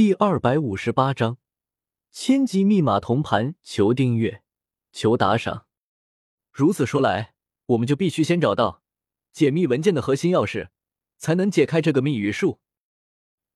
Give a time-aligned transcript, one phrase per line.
[0.00, 1.36] 第二百五十八章，
[2.10, 4.42] 千级密码铜盘，求订阅，
[4.92, 5.66] 求打赏。
[6.50, 7.34] 如此说来，
[7.66, 8.82] 我们就必须先找到
[9.30, 10.70] 解密文件的核心钥匙，
[11.18, 12.60] 才能解开这个密语术。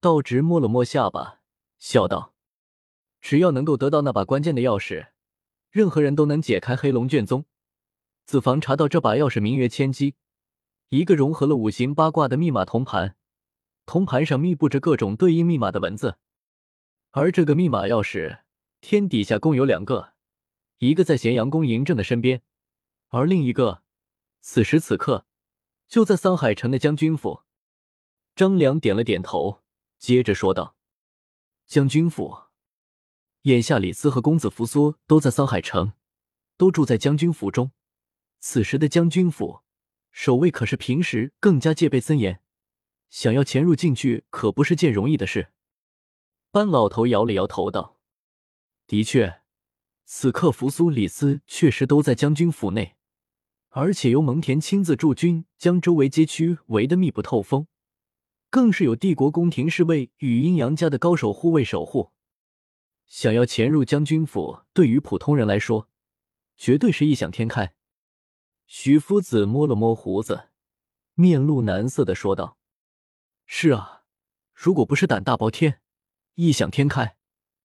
[0.02, 1.40] 道直摸了摸下巴，
[1.78, 2.34] 笑道
[3.22, 5.12] ：“只要能够得到那把关键的钥匙，
[5.70, 7.46] 任何人都能解开黑龙卷宗。
[8.26, 10.16] 子房查到这把钥匙名曰千机，
[10.90, 13.16] 一个融合了五行八卦的密码铜盘，
[13.86, 16.18] 铜盘上密布着各种对应密码的文字。”
[17.16, 18.40] 而这个密码钥匙，
[18.80, 20.14] 天底下共有两个，
[20.78, 22.42] 一个在咸阳宫嬴政的身边，
[23.10, 23.84] 而另一个，
[24.40, 25.24] 此时此刻
[25.86, 27.42] 就在桑海城的将军府。
[28.34, 29.62] 张良点了点头，
[29.96, 30.74] 接着说道
[31.68, 32.36] ：“将军府，
[33.42, 35.92] 眼下李斯和公子扶苏都在桑海城，
[36.56, 37.70] 都住在将军府中。
[38.40, 39.60] 此时的将军府
[40.10, 42.40] 守卫可是平时更加戒备森严，
[43.08, 45.50] 想要潜入进去，可不是件容易的事。”
[46.54, 47.98] 班老头摇了摇头道
[48.86, 49.40] ：“的确，
[50.04, 52.94] 此刻扶苏、李斯确实都在将军府内，
[53.70, 57.66] 而且由蒙恬亲自驻军，将周围街区围得密不透风，
[58.50, 62.12] 更是有帝国宫廷侍卫与阴阳家的高手护卫守护。
[63.08, 65.88] 想要潜入将军府，对于普通人来说，
[66.56, 67.74] 绝对是异想天开。”
[68.68, 70.50] 徐夫子摸了摸胡子，
[71.14, 72.56] 面露难色的说道
[73.44, 74.04] ：“是啊，
[74.52, 75.80] 如果不是胆大包天。”
[76.36, 77.16] 异想天开，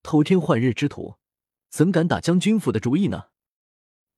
[0.04, 1.16] 偷天换日之徒，
[1.70, 3.30] 怎敢打将军府的主意呢？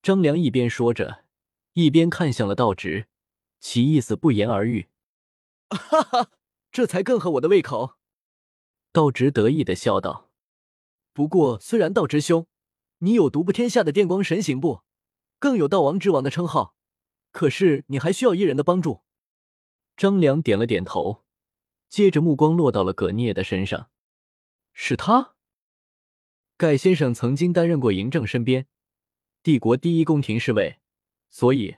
[0.02, 1.24] 张良一边说着，
[1.72, 3.08] 一边看向了道直，
[3.62, 4.90] 其意思不言而喻。
[5.70, 6.32] 哈哈，
[6.70, 7.96] 这才更合我的胃口。
[8.92, 10.30] 道直得意的笑道
[11.14, 12.46] ：“不过，虽然道直兄，
[12.98, 14.82] 你有独步天下的电光神行步，
[15.40, 16.76] 更有道王之王的称号，
[17.32, 19.00] 可是你还需要一人的帮助。”
[19.96, 21.24] 张良点了点头，
[21.88, 23.90] 接着目光落到了葛聂的身上。
[24.74, 25.36] 是他，
[26.58, 28.68] 盖先生曾经担任过嬴政身边
[29.44, 30.80] 帝国第一宫廷侍卫，
[31.30, 31.78] 所以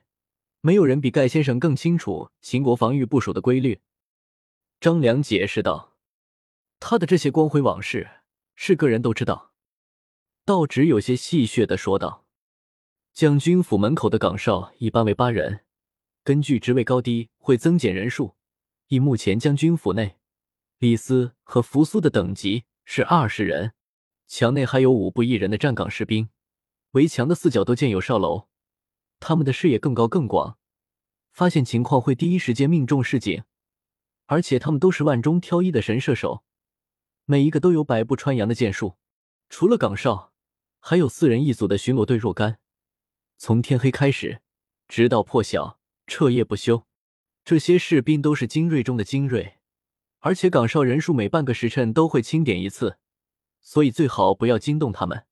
[0.62, 3.82] 没有人比盖先生更清楚秦国防御部署的规律。
[4.80, 5.96] 张良解释道
[6.80, 8.10] ：“他的这些光辉往事，
[8.56, 9.54] 是个人都知道。”
[10.46, 12.26] 道直有些戏谑的说道
[13.14, 15.66] ：“将军府门口的岗哨一般为八人，
[16.24, 18.36] 根据职位高低会增减人数。
[18.88, 20.18] 以目前将军府内
[20.80, 23.74] 李斯和扶苏的等级。”是二十人，
[24.28, 26.30] 墙内还有五步一人的站岗士兵，
[26.92, 28.48] 围墙的四角都建有哨楼，
[29.20, 30.58] 他们的视野更高更广，
[31.32, 33.44] 发现情况会第一时间命中示警，
[34.26, 36.44] 而且他们都是万中挑一的神射手，
[37.26, 38.98] 每一个都有百步穿杨的剑术。
[39.50, 40.34] 除了岗哨，
[40.80, 42.60] 还有四人一组的巡逻队若干，
[43.38, 44.42] 从天黑开始，
[44.88, 46.86] 直到破晓，彻夜不休。
[47.46, 49.60] 这些士兵都是精锐中的精锐。
[50.26, 52.98] 而且岗哨人数每半个时辰都会清点一次，
[53.60, 55.26] 所以最好不要惊动他们。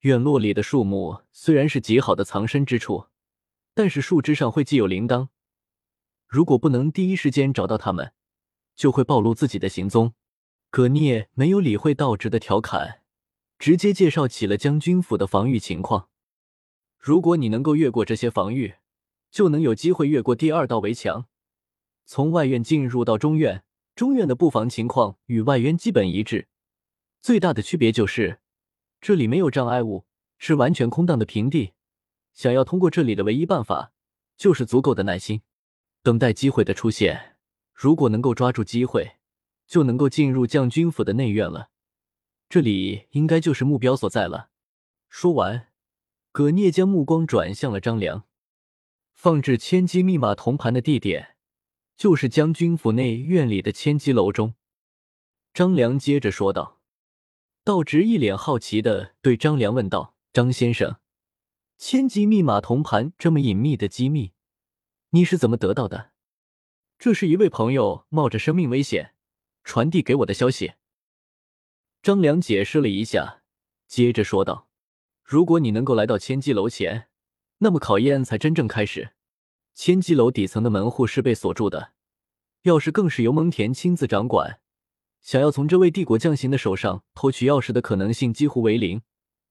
[0.00, 3.06] 院落里的树木虽然是极好的藏身之处，
[3.72, 5.28] 但是树枝上会系有铃铛，
[6.26, 8.12] 如果不能第一时间找到他们，
[8.74, 10.12] 就会暴露自己的行踪。
[10.68, 13.00] 葛聂没有理会道直的调侃，
[13.58, 16.10] 直接介绍起了将军府的防御情况。
[16.98, 18.74] 如果你能够越过这些防御，
[19.30, 21.24] 就能有机会越过第二道围墙，
[22.04, 23.62] 从外院进入到中院。
[23.96, 26.48] 中院的布防情况与外院基本一致，
[27.22, 28.40] 最大的区别就是
[29.00, 30.04] 这里没有障碍物，
[30.36, 31.72] 是完全空荡的平地。
[32.34, 33.94] 想要通过这里的唯一办法
[34.36, 35.40] 就是足够的耐心，
[36.02, 37.36] 等待机会的出现。
[37.72, 39.16] 如果能够抓住机会，
[39.66, 41.70] 就能够进入将军府的内院了。
[42.50, 44.50] 这里应该就是目标所在了。
[45.08, 45.68] 说完，
[46.32, 48.24] 葛聂将目光转向了张良，
[49.14, 51.35] 放置千机密码铜盘的地点。
[51.96, 54.54] 就是将军府内院里的千机楼中，
[55.54, 56.80] 张良接着说道。
[57.64, 60.98] 道直一脸好奇的对张良问道：“张先生，
[61.78, 64.32] 千机密码铜盘这么隐秘的机密，
[65.10, 66.12] 你是怎么得到的？”
[66.96, 69.14] 这是一位朋友冒着生命危险
[69.64, 70.74] 传递给我的消息。
[72.02, 73.42] 张良解释了一下，
[73.88, 74.68] 接着说道
[75.24, 77.08] ：“如果你能够来到千机楼前，
[77.58, 79.14] 那么考验才真正开始。”
[79.76, 81.92] 千机楼底层的门户是被锁住的，
[82.62, 84.58] 钥匙更是由蒙恬亲自掌管。
[85.20, 89.02] 想要从这位帝国将星的手上偷取钥匙的可能性几乎为零，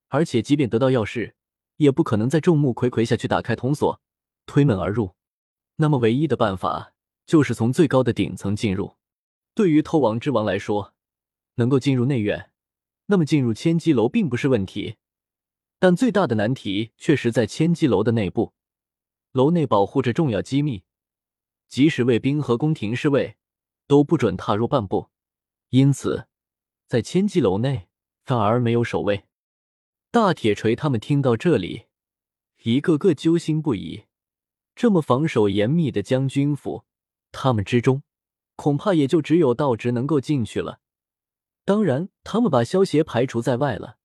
[0.07, 1.33] 而且即便得到钥匙，
[1.77, 4.01] 也不可能在众目睽睽下去打开铜锁，
[4.47, 5.13] 推门而入。
[5.75, 6.93] 那么，唯一的办法
[7.27, 8.95] 就是从最高的顶层进入。
[9.53, 10.95] 对于偷王之王来说，
[11.57, 12.49] 能够进入内院，
[13.05, 14.95] 那么进入千机楼并不是问题。
[15.77, 18.53] 但最大的难题却是在千机楼的内部。
[19.35, 20.85] 楼内保护着重要机密，
[21.67, 23.35] 即使卫兵和宫廷侍卫
[23.85, 25.09] 都不准踏入半步。
[25.71, 26.29] 因此，
[26.87, 27.89] 在千机楼内
[28.23, 29.25] 反而没有守卫。
[30.09, 31.87] 大铁锤他们听到这里，
[32.63, 34.05] 一个个揪心不已。
[34.73, 36.85] 这么防守严密的将军府，
[37.33, 38.03] 他们之中
[38.55, 40.79] 恐怕也就只有道直能够进去了。
[41.65, 43.97] 当然，他们把萧协排除在外了。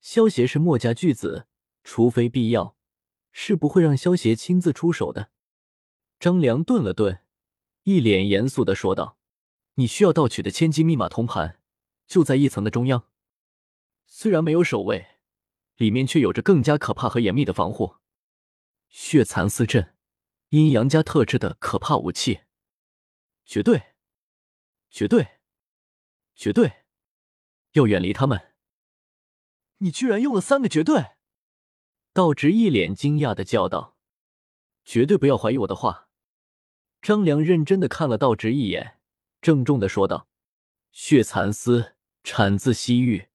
[0.00, 1.48] 萧协是墨家巨子，
[1.82, 2.76] 除非必要，
[3.32, 5.30] 是不会让萧协亲自出手的。
[6.20, 7.24] 张良顿了顿，
[7.82, 9.18] 一脸严肃的说道
[9.74, 11.58] ：“你需要盗取的千机密码铜盘，
[12.06, 13.08] 就在一层的中央。
[14.06, 15.08] 虽然没有守卫。”
[15.76, 17.96] 里面却有着更加可怕和严密的防护，
[18.88, 19.96] 血蚕丝阵，
[20.50, 22.42] 阴阳家特制的可怕武器，
[23.44, 23.94] 绝对，
[24.90, 25.40] 绝对，
[26.36, 26.84] 绝对
[27.72, 28.52] 要远离他们。
[29.78, 31.11] 你居然用了三个绝对！
[32.12, 33.96] 道直一脸惊讶的叫道
[34.84, 36.08] ：“绝对不要怀疑我的话。”
[37.00, 38.98] 张良认真的看了道直一眼，
[39.40, 40.28] 郑重的说道
[40.92, 43.28] ：“血蚕丝产自西域。”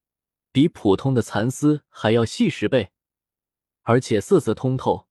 [0.53, 2.89] 比普通的蚕丝还要细十倍，
[3.83, 5.07] 而且色泽通透。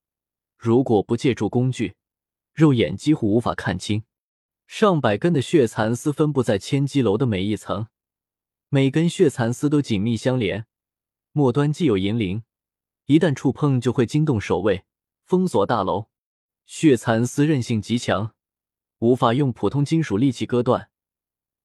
[0.56, 1.94] 如果不借助工具，
[2.52, 4.02] 肉眼几乎无法看清。
[4.66, 7.86] 上百根的血蚕丝分布在千机楼的每一层，
[8.68, 10.66] 每根血蚕丝都紧密相连，
[11.30, 12.42] 末端既有银铃，
[13.06, 14.84] 一旦触碰就会惊动守卫，
[15.24, 16.08] 封锁大楼。
[16.66, 18.34] 血蚕丝韧性极强，
[18.98, 20.90] 无法用普通金属利器割断，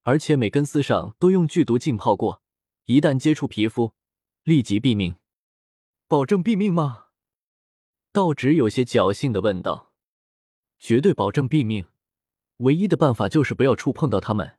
[0.04, 2.44] 而且每根丝上都用剧毒浸泡过。
[2.86, 3.94] 一旦接触皮肤，
[4.44, 5.16] 立即毙命。
[6.08, 7.06] 保证毙命吗？
[8.12, 9.94] 道直有些侥幸的问道。
[10.78, 11.86] 绝对保证毙命，
[12.58, 14.58] 唯一的办法就是不要触碰到他们。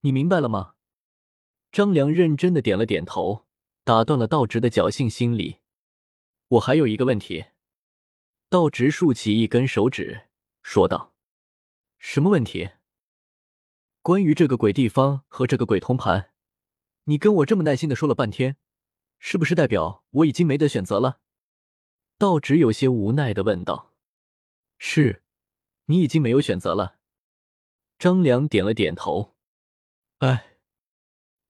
[0.00, 0.74] 你明白了吗？
[1.72, 3.44] 张良认真的点了点头，
[3.84, 5.58] 打断了道直的侥幸心理。
[6.48, 7.46] 我还有一个问题。
[8.48, 10.28] 道直竖起一根手指，
[10.62, 11.14] 说道
[11.98, 12.70] ：“什么问题？
[14.02, 16.32] 关于这个鬼地方和这个鬼通盘。”
[17.08, 18.56] 你跟我这么耐心的说了半天，
[19.20, 21.20] 是不是代表我已经没得选择了？
[22.18, 23.94] 道直有些无奈的问道。
[24.78, 25.22] 是，
[25.84, 26.98] 你已经没有选择了。
[27.96, 29.36] 张良点了点头。
[30.18, 30.56] 哎，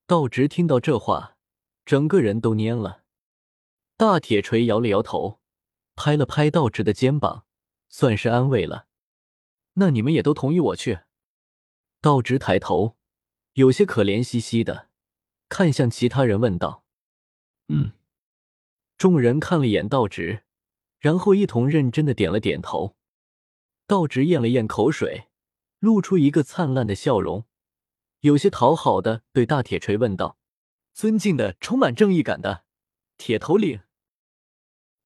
[0.07, 1.39] 道直听到这话，
[1.87, 3.06] 整个人都蔫了。
[3.99, 5.41] 大铁锤摇了摇头，
[5.95, 7.47] 拍了拍道直的肩膀，
[7.89, 8.87] 算是安慰了。
[9.75, 11.01] 那你们也都同意我去？
[12.03, 12.97] 道直抬头，
[13.55, 14.91] 有些可怜兮兮的。
[15.49, 16.85] 看向其他人问道
[17.69, 17.93] ：“嗯。”
[18.99, 20.43] 众人看了眼道直，
[20.99, 22.97] 然后一同认真的点了点头。
[23.87, 25.29] 道直咽了咽口水，
[25.79, 27.47] 露出一个灿烂的笑容，
[28.21, 30.37] 有些讨好的对大铁锤问道
[30.93, 32.65] ：“尊敬的、充满正义感的
[33.17, 33.81] 铁头领，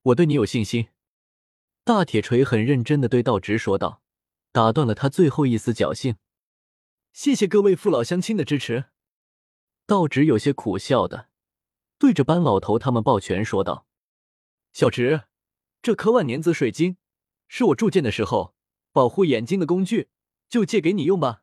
[0.02, 0.88] 我对你有信心。”
[1.85, 4.02] 大铁锤很认真的对道直说道，
[4.52, 6.17] 打断了他最后一丝侥幸
[7.12, 8.87] ：“谢谢各位父老乡亲的支持。”
[9.87, 11.29] 道直有些苦笑的
[11.99, 13.87] 对着班老头他们抱拳说道
[14.73, 15.25] ：“小直，
[15.82, 16.96] 这颗万年紫水晶
[17.49, 18.55] 是我铸剑的时候
[18.93, 20.08] 保护眼睛的工具，
[20.49, 21.43] 就借给你用吧。”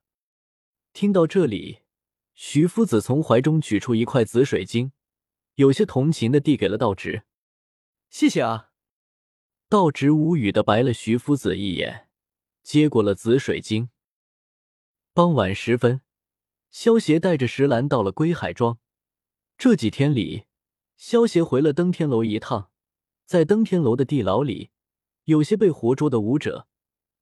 [0.93, 1.81] 听到这里，
[2.33, 4.93] 徐夫子从怀中取出一块紫水晶，
[5.55, 7.23] 有些同情的递给了道直
[8.09, 8.71] ：“谢谢啊。”
[9.69, 12.07] 道直无语的白了徐夫子一眼，
[12.63, 13.89] 接过了紫水晶。
[15.13, 16.01] 傍晚时分。
[16.69, 18.77] 萧协带着石兰到了归海庄。
[19.57, 20.45] 这几天里，
[20.95, 22.69] 萧协回了登天楼一趟，
[23.25, 24.69] 在登天楼的地牢里，
[25.23, 26.67] 有些被活捉的武者。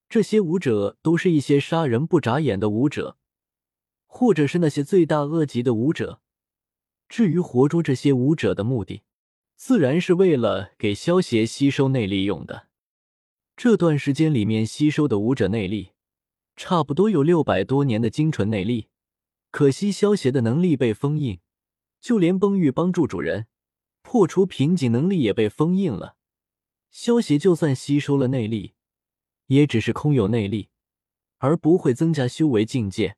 [0.08, 3.16] 这些武者都是一些杀人不眨眼的武者，
[4.04, 6.20] 或者是那些罪大恶极的武者。
[7.08, 9.02] 至于活捉这些武者的目的，
[9.56, 12.68] 自然是为了给萧协吸收内力用的。
[13.56, 15.92] 这段时间里面吸收的武者内力，
[16.54, 18.88] 差不多有六百多年的精纯内力。
[19.50, 21.40] 可惜萧协的能力被封印，
[22.00, 23.46] 就连崩玉帮助主人
[24.02, 26.16] 破除瓶颈能力也被封印了。
[26.90, 28.74] 萧协就算吸收了内力，
[29.46, 30.68] 也只是空有内力，
[31.38, 33.16] 而不会增加修为境界。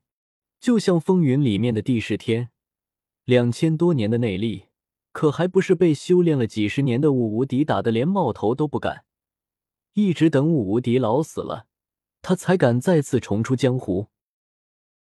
[0.61, 2.49] 就像风云里面的帝释天，
[3.25, 4.67] 两千多年的内力，
[5.11, 9.05] 可还不是被修炼了几十年的武无敌打得连冒头都不敢。
[9.93, 11.65] 一直等武无敌老死了，
[12.21, 14.07] 他才敢再次重出江湖。